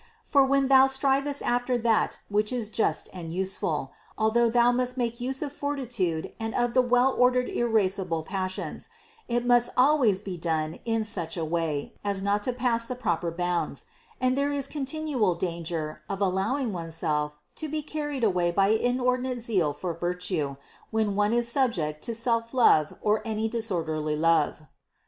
For 0.25 0.43
when 0.43 0.67
thou 0.67 0.87
strivest 0.87 1.43
after 1.43 1.77
that 1.77 2.21
which 2.27 2.51
is 2.51 2.69
just 2.69 3.07
and 3.13 3.31
useful, 3.31 3.91
al 4.17 4.31
though 4.31 4.49
thou 4.49 4.71
must 4.71 4.97
make 4.97 5.21
use 5.21 5.43
of 5.43 5.53
fortitude 5.53 6.33
and 6.39 6.55
of 6.55 6.73
the 6.73 6.81
well 6.81 7.13
ordered 7.13 7.47
irascible 7.47 8.23
passions, 8.23 8.89
it 9.27 9.45
must 9.45 9.69
always 9.77 10.19
be 10.19 10.37
done 10.37 10.79
in 10.85 11.03
such 11.03 11.37
a 11.37 11.45
way 11.45 11.93
as 12.03 12.23
not 12.23 12.41
to 12.49 12.51
pass 12.51 12.87
the 12.87 12.95
proper 12.95 13.29
bounds; 13.29 13.85
and 14.19 14.35
there 14.35 14.51
is 14.51 14.65
continual 14.65 15.35
danger 15.35 16.01
of 16.09 16.19
allowing 16.19 16.73
oneself 16.73 17.35
to 17.57 17.67
be 17.69 17.83
carried 17.83 18.23
away 18.23 18.49
by 18.49 18.69
inordinate 18.69 19.39
zeal 19.41 19.71
for 19.71 19.93
virtue, 19.93 20.55
when 20.89 21.13
one 21.15 21.31
is 21.31 21.47
subject 21.47 22.01
to 22.05 22.15
self 22.15 22.55
love 22.55 22.95
or 23.03 23.21
any 23.23 23.47
disorderly 23.47 24.15
love. 24.15 24.61